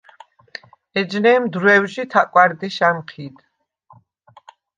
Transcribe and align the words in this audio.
ეჯნემ 0.99 1.43
დრო̈ვჟი 1.53 2.03
თა̈კვა̈რ 2.11 2.51
დეშ 2.59 2.77
ა̈მჴიდ. 2.87 3.35